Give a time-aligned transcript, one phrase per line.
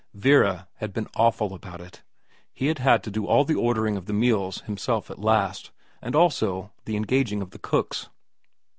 [0.15, 2.01] Vera had been awful about it;
[2.51, 5.69] he had had to do all the ordering of the meals himself at last,
[6.01, 8.09] and also the engaging of the cooks.